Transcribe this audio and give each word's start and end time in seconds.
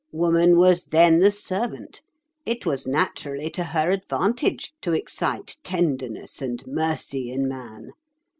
Woman 0.11 0.57
was 0.57 0.85
then 0.85 1.19
the 1.19 1.29
servant. 1.29 2.01
It 2.43 2.65
was 2.65 2.87
naturally 2.87 3.51
to 3.51 3.63
her 3.65 3.91
advantage 3.91 4.73
to 4.81 4.93
excite 4.93 5.57
tenderness 5.63 6.41
and 6.41 6.65
mercy 6.65 7.29
in 7.29 7.47
man. 7.47 7.91